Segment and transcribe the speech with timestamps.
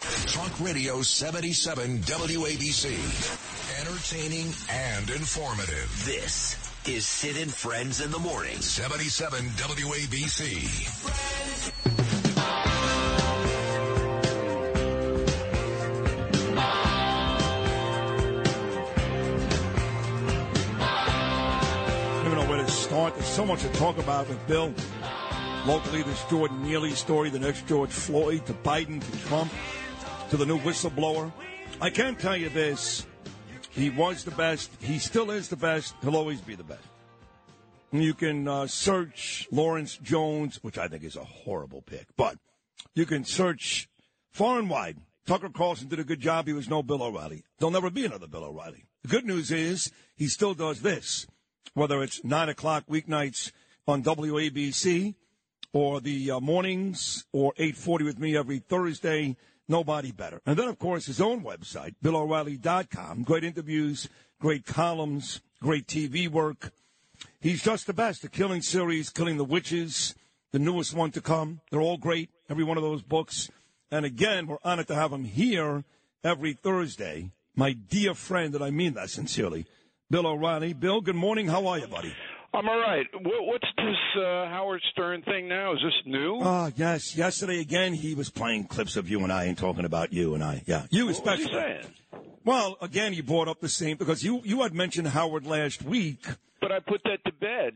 [0.00, 2.96] Talk Radio 77 WABC.
[3.80, 6.02] Entertaining and informative.
[6.06, 6.56] This
[6.88, 8.56] is Sid and Friends in the Morning.
[8.56, 10.40] 77 WABC.
[20.80, 23.14] I don't know where to start.
[23.16, 24.72] There's so much to talk about with Bill.
[25.66, 29.52] Locally, this Jordan Neely story, the next George Floyd, to Biden, to Trump,
[30.30, 31.32] to the new whistleblower.
[31.80, 33.04] I can tell you this.
[33.72, 34.70] He was the best.
[34.80, 35.94] He still is the best.
[36.02, 36.86] He'll always be the best.
[37.90, 42.36] You can uh, search Lawrence Jones, which I think is a horrible pick, but
[42.94, 43.88] you can search
[44.30, 44.98] far and wide.
[45.26, 46.46] Tucker Carlson did a good job.
[46.46, 47.42] He was no Bill O'Reilly.
[47.58, 48.84] There'll never be another Bill O'Reilly.
[49.02, 51.26] The good news is he still does this,
[51.74, 53.50] whether it's 9 o'clock weeknights
[53.88, 55.16] on WABC
[55.72, 59.36] or the uh, mornings or 8.40 with me every Thursday.
[59.70, 60.42] Nobody better.
[60.46, 63.22] And then, of course, his own website, BillO'Reilly.com.
[63.22, 64.08] Great interviews,
[64.40, 66.72] great columns, great TV work.
[67.40, 68.22] He's just the best.
[68.22, 70.16] The Killing series, Killing the Witches,
[70.50, 71.60] the newest one to come.
[71.70, 73.48] They're all great, every one of those books.
[73.92, 75.84] And again, we're honored to have him here
[76.24, 77.30] every Thursday.
[77.54, 79.66] My dear friend, and I mean that sincerely,
[80.10, 80.72] Bill O'Reilly.
[80.72, 81.46] Bill, good morning.
[81.46, 82.12] How are you, buddy?
[82.52, 83.06] I'm all right.
[83.14, 85.72] What, what's this uh, Howard Stern thing now?
[85.72, 86.40] Is this new?
[86.42, 87.16] Ah, yes.
[87.16, 90.42] Yesterday again, he was playing clips of you and I and talking about you and
[90.42, 90.62] I.
[90.66, 91.52] Yeah, you especially.
[91.52, 91.84] saying?
[92.44, 96.26] Well, again, you brought up the same because you you had mentioned Howard last week.
[96.60, 97.74] But I put that to bed.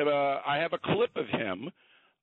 [0.00, 1.70] Uh, I have a clip of him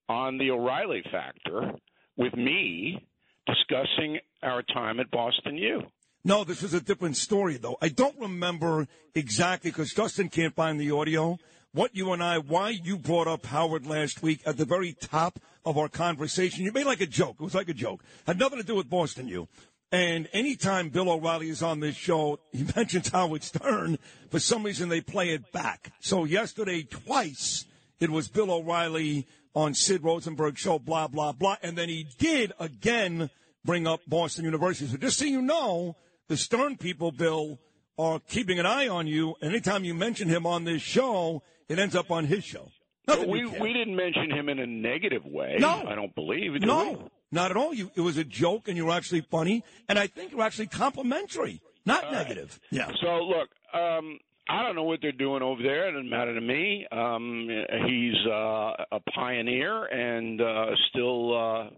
[0.09, 1.72] on the O'Reilly Factor
[2.18, 3.08] with me
[3.47, 5.81] discussing our time at Boston U.
[6.28, 7.78] No, this was a different story, though.
[7.84, 11.38] I don't remember exactly because Justin can't find the audio.
[11.72, 15.40] What you and I, why you brought up Howard last week at the very top
[15.64, 16.66] of our conversation.
[16.66, 17.35] You made like a joke.
[17.40, 18.03] It was like a joke.
[18.25, 19.47] Had nothing to do with Boston U.
[19.91, 24.00] And anytime Bill O'Reilly is on this show, he mentions Howard Stern.
[24.31, 25.91] For some reason, they play it back.
[26.00, 27.66] So yesterday, twice,
[28.00, 31.58] it was Bill O'Reilly on Sid Rosenberg's show, blah, blah, blah.
[31.62, 33.30] And then he did again
[33.64, 34.90] bring up Boston University.
[34.90, 35.96] So just so you know,
[36.28, 37.59] the Stern people, Bill,
[37.97, 39.36] are keeping an eye on you.
[39.41, 42.69] Anytime you mention him on this show, it ends up on his show.
[43.08, 45.58] Nothing we we didn't mention him in a negative way.
[45.59, 45.84] No.
[45.88, 46.53] I don't believe.
[46.53, 46.68] did we?
[46.68, 47.74] No, not at all.
[47.74, 50.44] You, it was a joke, and you were actually funny, and I think you were
[50.44, 52.59] actually complimentary, not negative.
[52.72, 52.90] Yeah.
[53.02, 54.18] So look, um,
[54.50, 55.90] I don't know what they're doing over there.
[55.90, 56.88] It doesn't matter to me.
[56.91, 57.47] Um,
[57.88, 61.69] he's uh, a pioneer and uh, still uh,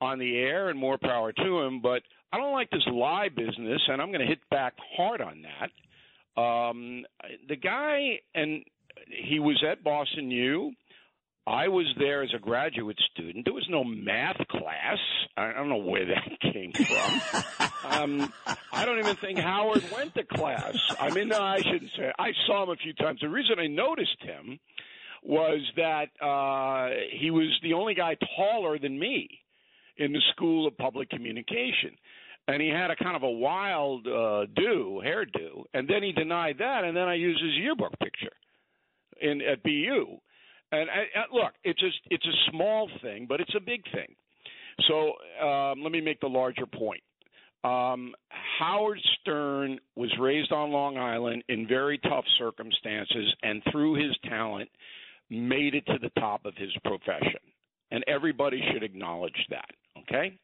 [0.00, 1.80] on the air, and more power to him.
[1.80, 2.02] But
[2.32, 6.40] I don't like this lie business, and I'm going to hit back hard on that.
[6.40, 7.04] Um,
[7.48, 8.64] the guy, and
[9.26, 10.72] he was at Boston U.
[11.46, 13.46] I was there as a graduate student.
[13.46, 14.98] There was no math class.
[15.34, 17.90] I don't know where that came from.
[17.90, 18.32] um,
[18.70, 20.76] I don't even think Howard went to class.
[21.00, 22.12] I mean, no, I shouldn't say.
[22.18, 23.20] I saw him a few times.
[23.22, 24.58] The reason I noticed him
[25.22, 29.28] was that uh, he was the only guy taller than me
[29.96, 31.96] in the School of Public Communication.
[32.48, 35.64] And he had a kind of a wild uh, do, hairdo.
[35.74, 38.32] And then he denied that, and then I used his yearbook picture
[39.20, 40.18] in at BU.
[40.72, 44.14] And I, I, look, it's a it's a small thing, but it's a big thing.
[44.86, 45.12] So
[45.46, 47.02] um, let me make the larger point.
[47.64, 48.14] Um,
[48.58, 54.68] Howard Stern was raised on Long Island in very tough circumstances, and through his talent,
[55.30, 57.40] made it to the top of his profession.
[57.90, 59.70] And everybody should acknowledge that.
[60.00, 60.38] Okay,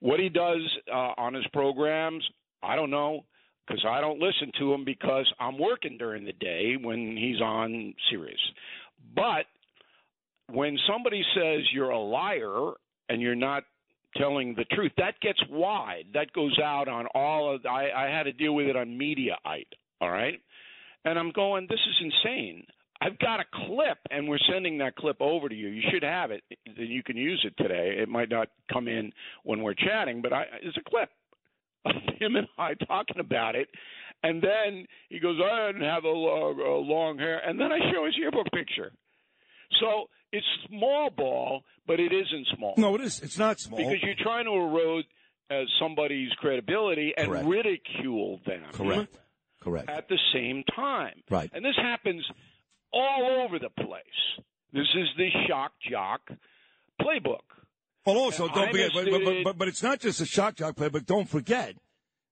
[0.00, 0.60] what he does
[0.92, 2.24] uh, on his programs,
[2.62, 3.24] I don't know
[3.66, 7.94] because I don't listen to him because I'm working during the day when he's on
[8.10, 8.40] Sirius.
[9.14, 9.46] But
[10.50, 12.72] when somebody says you're a liar
[13.08, 13.64] and you're not
[14.16, 16.04] telling the truth, that gets wide.
[16.14, 17.64] That goes out on all of.
[17.66, 19.66] I, I had to deal with it on Mediaite.
[20.00, 20.40] All right,
[21.04, 21.66] and I'm going.
[21.68, 22.64] This is insane.
[23.04, 25.68] I've got a clip, and we're sending that clip over to you.
[25.68, 26.42] You should have it.
[26.76, 27.96] You can use it today.
[28.00, 29.12] It might not come in
[29.42, 31.10] when we're chatting, but I, it's a clip
[31.84, 33.68] of him and I talking about it.
[34.22, 37.38] And then he goes, I didn't have a long, a long hair.
[37.46, 38.90] And then I show his yearbook picture.
[39.80, 43.20] So it's small ball, but it isn't small No, it is.
[43.20, 43.78] It's not small.
[43.78, 45.04] because you're trying to erode
[45.50, 47.46] as somebody's credibility and Correct.
[47.46, 49.18] ridicule them Correct.
[49.60, 49.90] Correct.
[49.90, 51.22] at the same time.
[51.28, 51.50] Right.
[51.52, 52.24] And this happens
[52.94, 54.44] all over the place.
[54.72, 56.20] This is the shock jock
[57.00, 57.40] playbook.
[58.06, 60.76] Well, also, don't I'm forget, but, but, but, but, it's not just a shock jock
[60.76, 61.06] playbook.
[61.06, 61.74] don't forget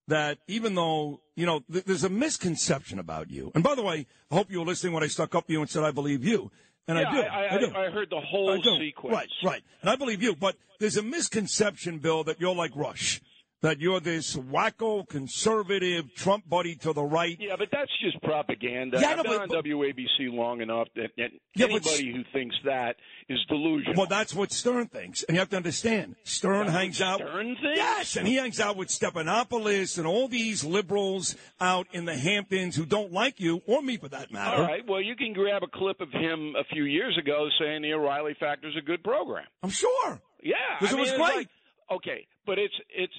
[0.08, 3.52] that even though, you know, th- there's a misconception about you.
[3.54, 5.60] And by the way, I hope you were listening when I stuck up to you
[5.60, 6.50] and said, I believe you.
[6.88, 7.20] And yeah, I do.
[7.20, 7.74] I, I, do.
[7.74, 9.14] I heard the whole sequence.
[9.14, 9.62] Right, right.
[9.80, 10.34] And I believe you.
[10.34, 13.20] But there's a misconception, Bill, that you're like Rush.
[13.62, 17.36] That you're this wacko, conservative Trump buddy to the right.
[17.40, 18.98] Yeah, but that's just propaganda.
[19.00, 22.56] Yeah, I've no, been but- on WABC long enough that, that Yeah, anybody who thinks
[22.64, 22.96] that
[23.28, 23.94] is delusional.
[23.96, 25.22] Well, that's what Stern thinks.
[25.22, 27.18] And you have to understand, Stern That's hangs out.
[27.20, 27.76] Stern thinks?
[27.76, 32.74] Yes, and he hangs out with Stephanopoulos and all these liberals out in the Hamptons
[32.74, 34.56] who don't like you, or me for that matter.
[34.56, 34.82] All right.
[34.88, 38.34] Well, you can grab a clip of him a few years ago saying the O'Reilly
[38.40, 39.46] Factor is a good program.
[39.62, 40.20] I'm sure.
[40.42, 41.36] Yeah, Because it was mean, it's great.
[41.36, 41.48] like-
[41.92, 43.12] okay, but it's it's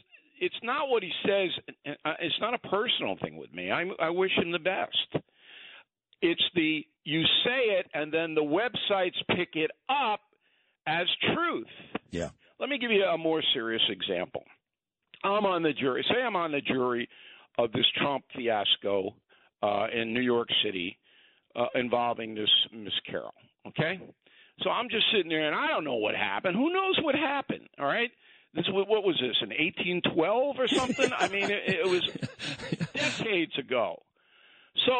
[0.46, 1.50] it's not what he says.
[2.06, 3.72] uh, It's not a personal thing with me.
[3.72, 5.24] I, I wish him the best.
[6.22, 10.22] It's the you say it and then the websites pick it up
[10.88, 11.68] as truth.
[12.12, 12.30] Yeah.
[12.60, 14.44] Let me give you a more serious example.
[15.24, 16.06] I'm on the jury.
[16.10, 17.10] Say I'm on the jury
[17.58, 19.14] of this Trump fiasco
[19.62, 20.98] uh, in New York City
[21.56, 23.34] uh, involving this Miss Carroll.
[23.68, 24.00] Okay,
[24.62, 26.56] so I'm just sitting there and I don't know what happened.
[26.56, 27.68] Who knows what happened?
[27.80, 28.12] All right.
[28.54, 31.10] This what was this in 1812 or something?
[31.18, 32.08] I mean, it, it was
[32.94, 34.04] decades ago.
[34.86, 34.94] So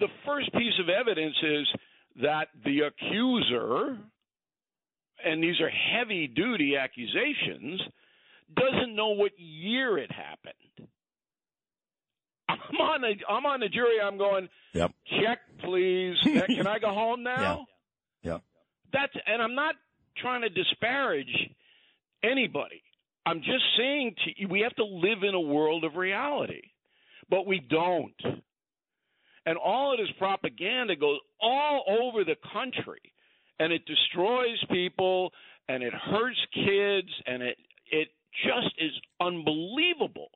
[0.00, 1.68] the first piece of evidence is
[2.22, 3.98] that the accuser,
[5.24, 7.80] and these are heavy duty accusations,
[8.54, 10.88] doesn't know what year it happened.
[12.48, 14.00] I'm on the I'm on the jury.
[14.02, 14.48] I'm going.
[14.74, 14.92] Yep.
[15.06, 16.16] Check, please.
[16.24, 17.66] Can I go home now?
[18.22, 18.38] Yeah.
[18.92, 19.74] That's and I'm not
[20.16, 21.32] trying to disparage
[22.22, 22.82] anybody.
[23.24, 26.62] I'm just saying to you, we have to live in a world of reality,
[27.30, 28.42] but we don't.
[29.46, 33.00] And all of this propaganda goes all over the country,
[33.58, 35.32] and it destroys people,
[35.68, 37.58] and it hurts kids, and it
[37.90, 38.08] it
[38.44, 40.30] just is unbelievable.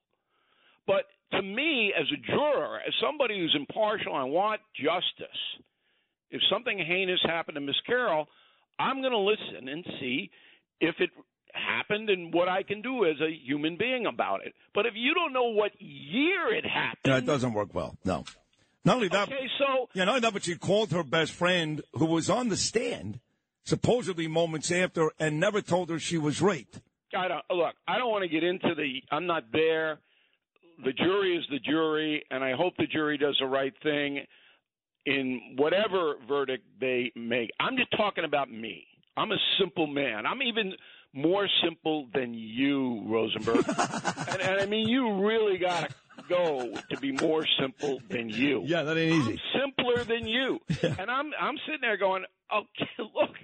[0.87, 5.41] But to me, as a juror, as somebody who's impartial, I want justice.
[6.31, 8.27] If something heinous happened to Miss Carroll,
[8.79, 10.31] I'm going to listen and see
[10.81, 11.11] if it
[11.57, 14.55] happened and what I can do as a human being about it.
[14.75, 17.97] But if you don't know what year it happened, Yeah, it doesn't work well.
[18.05, 18.25] No.
[18.85, 21.83] Not only that, okay, so yeah, not only that, but she called her best friend
[21.95, 23.19] who was on the stand,
[23.65, 26.81] supposedly moments after, and never told her she was raped.
[27.17, 27.75] I don't look.
[27.89, 29.03] I don't want to get into the.
[29.11, 29.99] I'm not there.
[30.85, 34.25] The jury is the jury, and I hope the jury does the right thing
[35.05, 37.51] in whatever verdict they make.
[37.59, 38.87] I'm just talking about me.
[39.17, 40.27] I'm a simple man.
[40.27, 40.75] I'm even
[41.17, 43.65] more simple than you, Rosenberg.
[43.69, 45.95] and, and I mean, you really got to
[46.29, 48.63] go to be more simple than you.
[48.67, 49.41] Yeah, that ain't easy.
[49.55, 50.61] I'm simpler than you.
[50.99, 52.25] And I'm I'm sitting there going,
[52.55, 53.35] okay, look,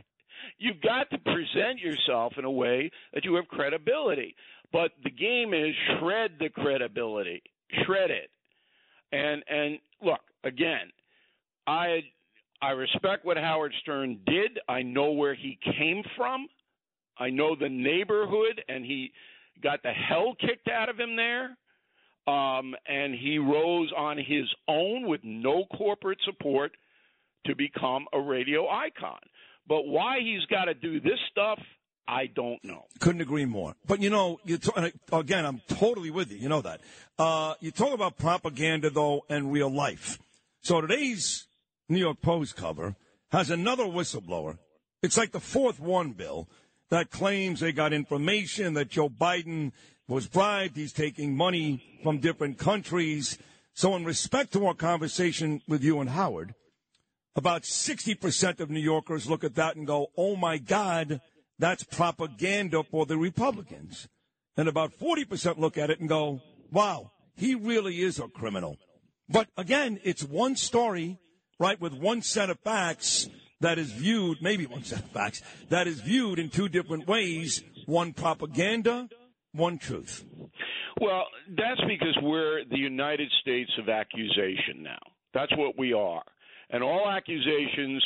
[0.58, 4.36] you've got to present yourself in a way that you have credibility.
[4.72, 7.42] But the game is shred the credibility,
[7.84, 8.30] shred it.
[9.12, 10.92] And and look again,
[11.66, 12.00] I
[12.60, 14.60] I respect what Howard Stern did.
[14.68, 16.48] I know where he came from.
[17.18, 19.12] I know the neighborhood, and he
[19.62, 21.56] got the hell kicked out of him there.
[22.26, 26.72] Um, and he rose on his own with no corporate support
[27.46, 29.18] to become a radio icon.
[29.66, 31.58] But why he's got to do this stuff,
[32.06, 32.84] I don't know.
[33.00, 33.74] Couldn't agree more.
[33.86, 34.70] But you know, you t-
[35.12, 36.38] again, I'm totally with you.
[36.38, 36.80] You know that.
[37.18, 40.18] Uh, you talk about propaganda though and real life.
[40.60, 41.46] So today's
[41.88, 42.96] New York Post cover
[43.30, 44.58] has another whistleblower.
[45.02, 46.48] It's like the fourth one, Bill,
[46.92, 49.72] that claims they got information that Joe Biden
[50.08, 50.76] was bribed.
[50.76, 53.38] He's taking money from different countries.
[53.72, 56.54] So in respect to our conversation with you and Howard,
[57.34, 61.22] about 60% of New Yorkers look at that and go, oh my God,
[61.58, 64.06] that's propaganda for the Republicans.
[64.58, 68.76] And about 40% look at it and go, wow, he really is a criminal.
[69.30, 71.16] But again, it's one story,
[71.58, 73.30] right, with one set of facts
[73.62, 77.62] that is viewed, maybe one set of facts, that is viewed in two different ways
[77.86, 79.08] one propaganda,
[79.52, 80.24] one truth.
[81.00, 81.24] Well,
[81.56, 85.00] that's because we're the United States of accusation now.
[85.34, 86.22] That's what we are.
[86.70, 88.04] And all accusations,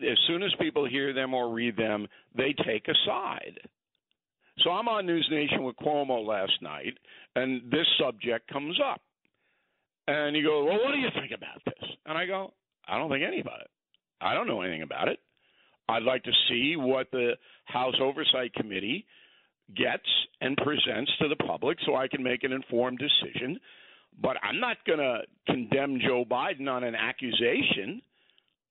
[0.00, 3.60] as soon as people hear them or read them, they take a side.
[4.64, 6.96] So I'm on News Nation with Cuomo last night,
[7.34, 9.00] and this subject comes up.
[10.06, 11.90] And he goes, Well, what do you think about this?
[12.06, 12.52] And I go,
[12.86, 13.70] I don't think any about it.
[14.20, 15.18] I don't know anything about it.
[15.88, 17.32] I'd like to see what the
[17.64, 19.06] House Oversight Committee
[19.74, 20.06] gets
[20.40, 23.58] and presents to the public so I can make an informed decision.
[24.20, 28.02] But I'm not going to condemn Joe Biden on an accusation.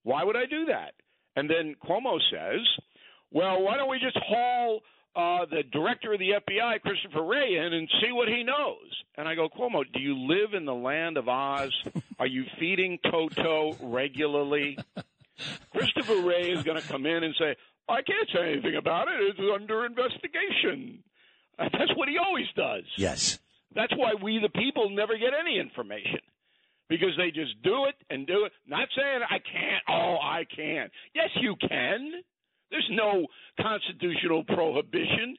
[0.04, 0.94] Why would I do that?
[1.36, 2.62] And then Cuomo says,
[3.32, 4.82] well, why don't we just haul
[5.16, 9.04] uh, the director of the FBI, Christopher Wray, in and see what he knows?
[9.18, 11.74] And I go, Cuomo, do you live in the land of Oz?
[12.20, 14.78] Are you feeding Toto regularly?
[15.72, 17.56] Christopher Wray is going to come in and say,
[17.88, 19.16] I can't say anything about it.
[19.20, 21.04] It's under investigation.
[21.58, 22.84] Uh, that's what he always does.
[22.98, 23.40] Yes.
[23.76, 26.20] That's why we, the people, never get any information
[26.90, 28.52] because they just do it and do it.
[28.68, 29.84] Not saying I can't.
[29.88, 30.90] Oh, I can.
[31.14, 32.12] Yes, you can.
[32.72, 33.28] There's no
[33.62, 35.36] constitutional prohibition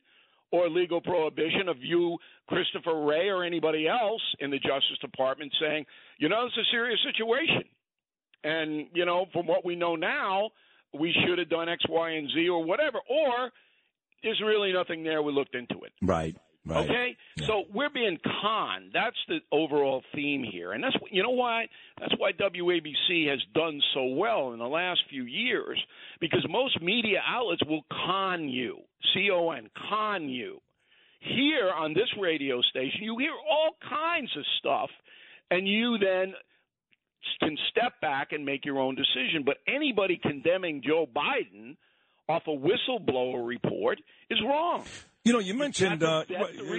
[0.52, 5.86] or legal prohibition of you, Christopher Wray, or anybody else in the Justice Department saying,
[6.18, 7.64] you know, it's a serious situation.
[8.42, 10.50] And, you know, from what we know now,
[10.98, 12.98] we should have done X, Y, and Z or whatever.
[13.08, 13.50] Or
[14.22, 15.22] there's really nothing there.
[15.22, 15.92] We looked into it.
[16.02, 16.36] Right.
[16.66, 16.84] Right.
[16.84, 17.46] Okay, yeah.
[17.46, 18.90] so we're being conned.
[18.92, 21.68] That's the overall theme here, and that's you know why
[21.98, 25.82] that's why WABC has done so well in the last few years
[26.20, 28.80] because most media outlets will con you,
[29.14, 30.60] C O N, con you.
[31.20, 34.90] Here on this radio station, you hear all kinds of stuff,
[35.50, 36.34] and you then
[37.40, 39.42] can step back and make your own decision.
[39.44, 41.76] But anybody condemning Joe Biden
[42.28, 43.98] off a whistleblower report
[44.30, 44.84] is wrong.
[45.24, 46.24] You know, you mentioned, uh,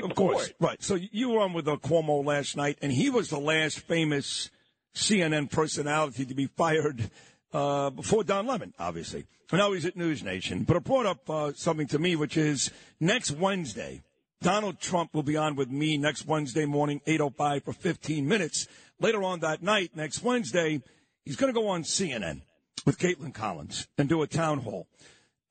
[0.04, 0.82] of course, right.
[0.82, 4.50] So you were on with uh, Cuomo last night, and he was the last famous
[4.96, 7.12] CNN personality to be fired
[7.54, 9.26] uh, before Don Lemon, obviously.
[9.52, 10.64] And now he's at News Nation.
[10.64, 14.02] But it brought up uh, something to me, which is next Wednesday,
[14.42, 18.68] Donald Trump will be on with me next Wednesday morning, 8.05 for 15 minutes.
[19.02, 20.82] Later on that night, next Wednesday,
[21.26, 22.42] he's going to go on CNN
[22.86, 24.88] with Kaitlan Collins and do a town hall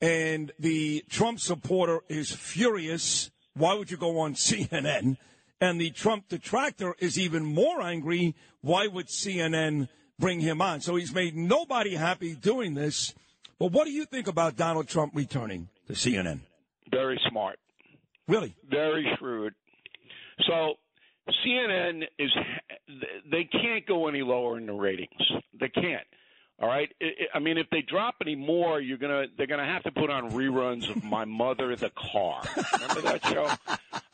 [0.00, 3.30] and the Trump supporter is furious.
[3.54, 5.16] Why would you go on CNN?
[5.60, 8.34] And the Trump detractor is even more angry.
[8.62, 9.88] Why would CNN
[10.18, 10.80] bring him on?
[10.80, 13.14] So he's made nobody happy doing this.
[13.58, 16.40] But what do you think about Donald Trump returning to CNN?
[16.90, 17.58] Very smart.
[18.26, 18.54] Really?
[18.70, 19.54] Very shrewd.
[20.46, 20.74] So
[21.44, 22.30] CNN is,
[23.30, 25.20] they can't go any lower in the ratings.
[25.58, 26.06] They can't.
[26.60, 26.92] All right.
[27.34, 30.30] I mean, if they drop any more, you're gonna they're gonna have to put on
[30.32, 32.42] reruns of My Mother the Car.
[32.74, 33.50] Remember that show?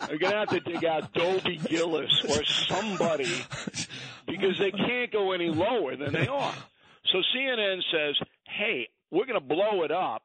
[0.06, 3.28] They're gonna have to dig out Dobie Gillis or somebody
[4.28, 6.54] because they can't go any lower than they are.
[7.12, 10.22] So CNN says, "Hey, we're gonna blow it up."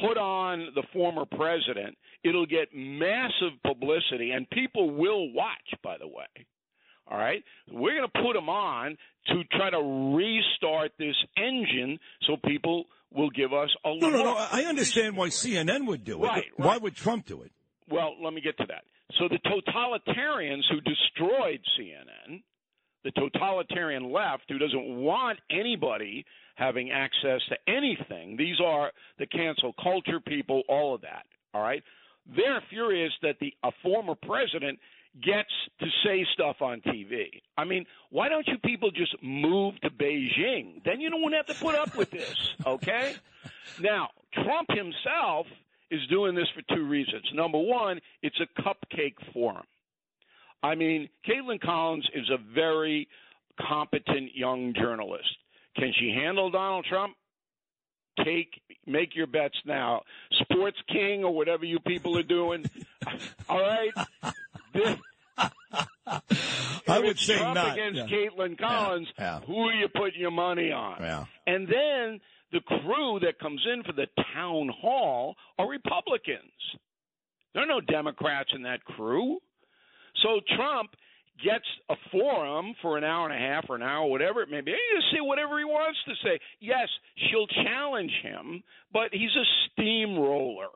[0.00, 1.98] Put on the former president.
[2.22, 5.74] It'll get massive publicity, and people will watch.
[5.82, 6.46] By the way,
[7.10, 12.36] all right, we're going to put them on to try to restart this engine so
[12.46, 14.36] people will give us a no, no, no.
[14.36, 16.26] I understand why CNN would do it.
[16.26, 16.66] Right, right.
[16.66, 17.50] Why would Trump do it?
[17.88, 18.84] Well, let me get to that.
[19.18, 22.42] So the totalitarians who destroyed CNN,
[23.02, 26.24] the totalitarian left who doesn't want anybody
[26.54, 31.24] having access to anything, these are the cancel culture people, all of that.
[31.52, 31.82] All right,
[32.36, 34.78] they're furious that the a former president
[35.22, 35.50] gets
[35.80, 37.42] to say stuff on TV.
[37.56, 40.82] I mean, why don't you people just move to Beijing?
[40.84, 43.14] Then you don't have to put up with this, okay?
[43.80, 45.46] Now, Trump himself
[45.90, 47.24] is doing this for two reasons.
[47.34, 49.64] Number one, it's a cupcake forum.
[50.62, 53.08] I mean, Kaitlan Collins is a very
[53.60, 55.28] competent young journalist.
[55.76, 57.14] Can she handle Donald Trump?
[58.24, 60.02] Take make your bets now.
[60.42, 62.64] Sports King or whatever you people are doing.
[63.48, 63.92] All right.
[66.86, 67.72] I would say Trump not.
[67.72, 68.06] against yeah.
[68.06, 69.08] Kaitlan Collins.
[69.18, 69.46] Yeah, yeah.
[69.46, 71.26] Who are you putting your money on?
[71.46, 72.20] And then
[72.52, 76.52] the crew that comes in for the town hall are Republicans.
[77.54, 79.38] There are no Democrats in that crew.
[80.22, 80.90] So Trump
[81.42, 84.60] gets a forum for an hour and a half or an hour, whatever it may
[84.60, 84.72] be.
[84.72, 86.38] He just say whatever he wants to say.
[86.60, 88.62] Yes, she'll challenge him,
[88.92, 90.68] but he's a steamroller.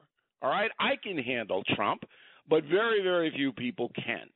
[0.42, 2.04] All right, I can handle Trump,
[2.48, 4.28] but very, very few people can.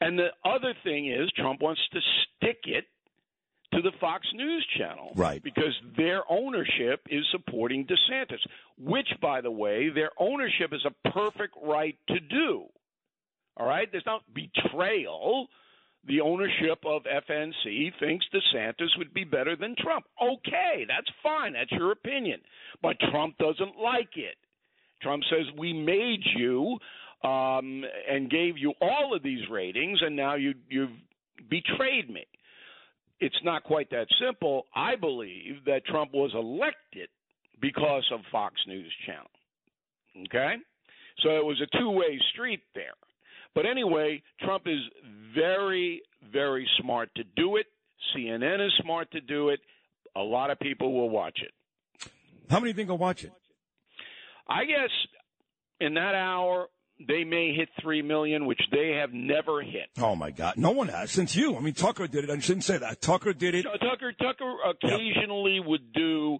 [0.00, 2.00] And the other thing is, Trump wants to
[2.40, 2.84] stick it
[3.72, 5.12] to the Fox News channel.
[5.16, 5.42] Right.
[5.42, 8.40] Because their ownership is supporting DeSantis,
[8.78, 12.64] which, by the way, their ownership is a perfect right to do.
[13.56, 13.88] All right?
[13.90, 15.46] There's not betrayal.
[16.06, 20.04] The ownership of FNC thinks DeSantis would be better than Trump.
[20.20, 21.52] Okay, that's fine.
[21.52, 22.40] That's your opinion.
[22.82, 24.34] But Trump doesn't like it.
[25.00, 26.78] Trump says, We made you
[27.24, 30.90] um, and gave you all of these ratings, and now you, you've
[31.48, 32.26] betrayed me.
[33.20, 34.66] It's not quite that simple.
[34.74, 37.08] I believe that Trump was elected
[37.60, 39.30] because of Fox News Channel.
[40.26, 40.56] Okay?
[41.22, 42.94] So it was a two way street there.
[43.54, 44.80] But anyway, Trump is
[45.34, 46.02] very,
[46.32, 47.66] very smart to do it.
[48.14, 49.60] CNN is smart to do it.
[50.16, 52.10] A lot of people will watch it.
[52.50, 53.32] How many think will watch it?
[54.48, 54.90] I guess
[55.80, 56.68] in that hour
[57.06, 59.88] they may hit three million, which they have never hit.
[59.98, 61.56] Oh my God, no one has since you.
[61.56, 62.30] I mean, Tucker did it.
[62.30, 63.00] I shouldn't say that.
[63.00, 63.62] Tucker did it.
[63.64, 65.66] Tucker Tucker occasionally yep.
[65.66, 66.38] would do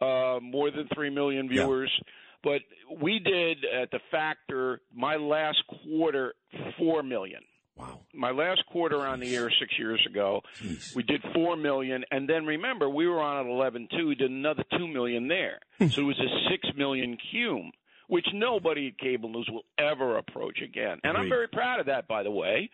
[0.00, 1.92] uh, more than three million viewers.
[1.98, 2.06] Yep.
[2.42, 6.34] But we did at the factor my last quarter
[6.78, 7.42] four million.
[7.76, 8.00] Wow.
[8.12, 10.94] My last quarter on the air six years ago, Jeez.
[10.94, 14.08] we did four million, and then remember we were on at eleven two.
[14.08, 17.70] We did another two million there, so it was a six million cume,
[18.10, 20.98] which nobody at cable news will ever approach again.
[21.04, 22.68] And I'm very proud of that, by the way.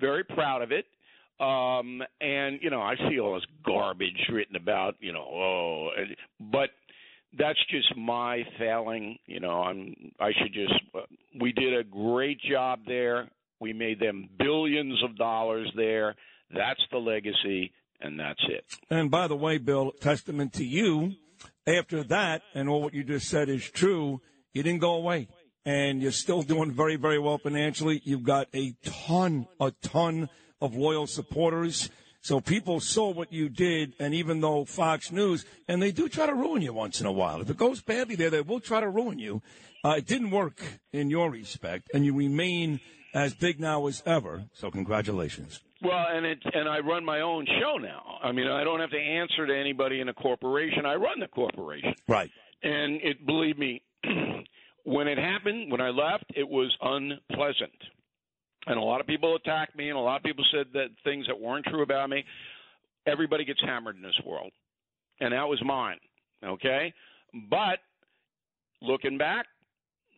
[0.00, 0.86] Very proud of it.
[1.38, 5.90] Um, and you know, I see all this garbage written about, you know, oh,
[6.40, 6.70] but
[7.38, 9.18] that's just my failing.
[9.26, 10.72] You know, I'm I should just.
[10.94, 11.00] Uh,
[11.38, 13.28] we did a great job there.
[13.60, 16.14] We made them billions of dollars there.
[16.52, 18.64] That's the legacy, and that's it.
[18.88, 21.12] And by the way, Bill, testament to you.
[21.68, 24.22] After that, and all what you just said is true.
[24.54, 25.28] You didn't go away,
[25.64, 28.00] and you're still doing very, very well financially.
[28.04, 30.28] You've got a ton, a ton
[30.60, 31.90] of loyal supporters.
[32.20, 36.26] So people saw what you did, and even though Fox News, and they do try
[36.26, 37.40] to ruin you once in a while.
[37.40, 39.40] If it goes badly there, they will try to ruin you.
[39.84, 40.60] Uh, it didn't work
[40.92, 42.80] in your respect, and you remain
[43.14, 44.44] as big now as ever.
[44.52, 45.60] So congratulations.
[45.80, 48.18] Well, and it and I run my own show now.
[48.22, 50.84] I mean, I don't have to answer to anybody in a corporation.
[50.84, 51.94] I run the corporation.
[52.08, 52.30] Right.
[52.62, 53.82] And it believe me,
[54.84, 57.72] when it happened, when I left, it was unpleasant.
[58.66, 61.26] And a lot of people attacked me and a lot of people said that things
[61.26, 62.24] that weren't true about me.
[63.06, 64.52] Everybody gets hammered in this world.
[65.20, 65.98] And that was mine.
[66.44, 66.92] Okay?
[67.50, 67.78] But
[68.82, 69.46] looking back,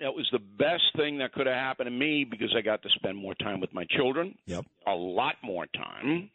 [0.00, 2.88] that was the best thing that could have happened to me because I got to
[2.96, 4.34] spend more time with my children.
[4.46, 4.64] Yep.
[4.86, 6.30] A lot more time.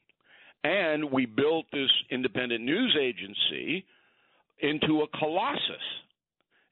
[0.64, 3.86] And we built this independent news agency
[4.60, 5.62] into a colossus.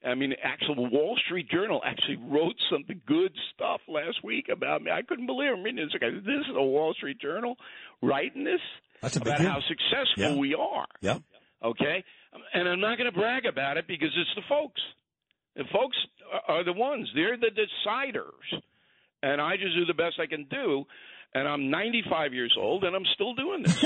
[0.06, 4.90] I mean, actual Wall Street Journal actually wrote some good stuff last week about me.
[4.90, 5.54] I couldn't believe it.
[5.54, 5.98] I'm reading this.
[6.00, 7.56] This is a Wall Street Journal
[8.02, 8.60] writing this
[9.00, 10.34] That's about how successful yeah.
[10.34, 10.86] we are.
[11.00, 11.18] Yeah.
[11.64, 12.04] Okay.
[12.52, 14.80] And I'm not going to brag about it because it's the folks.
[15.56, 15.96] The folks
[16.48, 17.10] are the ones.
[17.14, 18.60] They're the deciders.
[19.22, 20.84] And I just do the best I can do.
[21.32, 23.84] And I'm 95 years old, and I'm still doing this.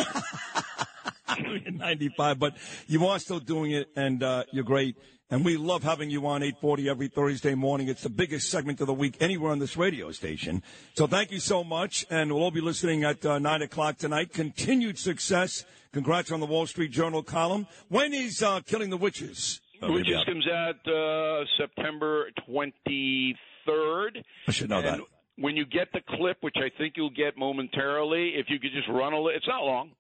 [1.73, 4.97] 95, but you are still doing it, and uh, you're great.
[5.31, 7.89] And we love having you on 840 every Thursday morning.
[7.89, 10.63] It's the biggest segment of the week anywhere on this radio station.
[10.95, 12.07] So thank you so much.
[12.09, 14.33] And we'll all be listening at uh, 9 o'clock tonight.
[14.33, 15.67] Continued success.
[15.93, 17.67] Congrats on the Wall Street Journal column.
[17.89, 19.61] When is uh, Killing the Witches?
[19.83, 24.23] Uh, Witches comes out uh, September 23rd.
[24.47, 25.01] I should know and that.
[25.37, 28.89] When you get the clip, which I think you'll get momentarily, if you could just
[28.89, 29.91] run a little, it's not long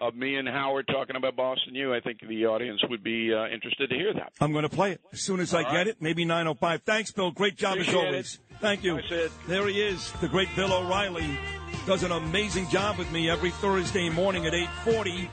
[0.00, 1.94] of me and Howard talking about Boston U.
[1.94, 4.32] I think the audience would be uh, interested to hear that.
[4.40, 5.72] I'm going to play it as soon as All I right.
[5.72, 5.96] get it.
[6.00, 6.82] Maybe 9:05.
[6.82, 7.30] Thanks, Bill.
[7.30, 8.34] Great job Appreciate as always.
[8.34, 8.40] it.
[8.60, 9.00] Thank you.
[9.46, 11.38] There he is, the great Bill O'Reilly.
[11.86, 15.28] Does an amazing job with me every Thursday morning at 8:40,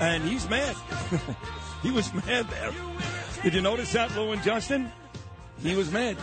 [0.00, 0.74] and he's mad.
[1.82, 2.72] he was mad there.
[3.42, 4.90] Did you notice that, Lou and Justin?
[5.62, 6.16] He was mad.